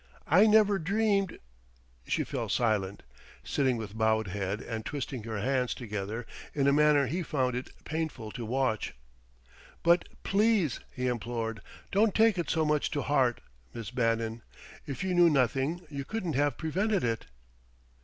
I 0.25 0.47
never 0.47 0.79
dreamed..." 0.79 1.37
She 2.07 2.23
fell 2.23 2.49
silent, 2.49 3.03
sitting 3.43 3.77
with 3.77 3.93
bowed 3.95 4.29
head 4.29 4.59
and 4.59 4.83
twisting 4.83 5.21
her 5.25 5.37
hands 5.39 5.75
together 5.75 6.25
in 6.55 6.67
a 6.67 6.73
manner 6.73 7.05
he 7.05 7.21
found 7.21 7.53
it 7.53 7.69
painful 7.85 8.31
to 8.31 8.43
watch. 8.43 8.95
"But 9.83 10.09
please," 10.23 10.79
he 10.91 11.05
implored, 11.05 11.61
"don't 11.91 12.15
take 12.15 12.39
it 12.39 12.49
so 12.49 12.65
much 12.65 12.89
to 12.89 13.03
heart, 13.03 13.41
Miss 13.75 13.91
Bannon. 13.91 14.41
If 14.87 15.03
you 15.03 15.13
knew 15.13 15.29
nothing, 15.29 15.85
you 15.87 16.03
couldn't 16.03 16.33
have 16.33 16.57
prevented 16.57 17.03
it." 17.03 17.27